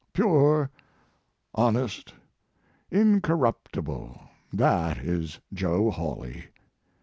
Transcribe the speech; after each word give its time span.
Pure, 0.13 0.71
honest, 1.53 2.15
incorruptible, 2.89 4.19
that 4.51 4.97
is 4.97 5.39
Joe 5.53 5.91
Hawley. 5.91 6.45